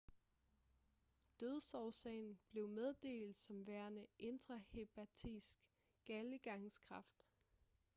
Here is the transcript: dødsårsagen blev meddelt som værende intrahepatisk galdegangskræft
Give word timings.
dødsårsagen 1.39 2.39
blev 2.49 2.67
meddelt 2.67 3.35
som 3.35 3.67
værende 3.67 4.07
intrahepatisk 4.19 5.59
galdegangskræft 6.05 7.25